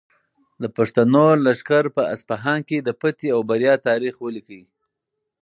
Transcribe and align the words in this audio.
د 0.61 0.63
پښتنو 0.77 1.25
لښکر 1.45 1.85
په 1.95 2.01
اصفهان 2.13 2.59
کې 2.69 2.77
د 2.81 2.89
فتحې 2.99 3.29
او 3.35 3.39
بریا 3.49 3.75
تاریخ 3.87 4.15
ولیکه. 4.19 4.61